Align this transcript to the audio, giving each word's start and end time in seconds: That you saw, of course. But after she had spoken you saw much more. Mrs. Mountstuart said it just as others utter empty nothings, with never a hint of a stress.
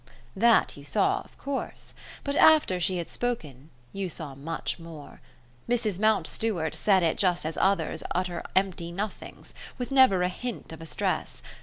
That 0.35 0.75
you 0.77 0.83
saw, 0.83 1.19
of 1.19 1.37
course. 1.37 1.93
But 2.23 2.35
after 2.35 2.79
she 2.79 2.97
had 2.97 3.11
spoken 3.11 3.69
you 3.93 4.09
saw 4.09 4.33
much 4.33 4.79
more. 4.79 5.21
Mrs. 5.69 5.99
Mountstuart 5.99 6.73
said 6.73 7.03
it 7.03 7.19
just 7.19 7.45
as 7.45 7.55
others 7.61 8.01
utter 8.09 8.41
empty 8.55 8.91
nothings, 8.91 9.53
with 9.77 9.91
never 9.91 10.23
a 10.23 10.27
hint 10.27 10.71
of 10.73 10.81
a 10.81 10.87
stress. 10.87 11.43